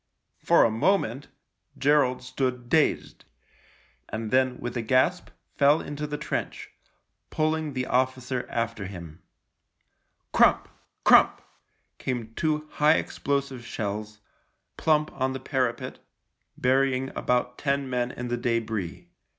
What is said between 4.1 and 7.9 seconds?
then with a gasp fell into the trench, pulling the